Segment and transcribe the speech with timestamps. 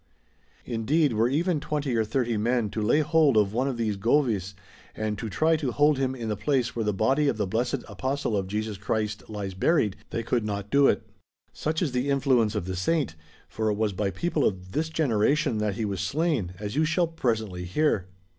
[0.65, 4.55] Indeed, were even 20 or 30 men to lay hold of one of these Govis
[4.95, 7.83] and to try to hold him in the place where the Body of the Blessed
[7.87, 11.03] Apostle of Jesus Christ lies buried, they could not do it!
[11.53, 13.13] Such is the influence of the Saint;
[13.47, 17.05] for it was by people of this generation that he was slain, as you shall
[17.05, 18.07] presently hear."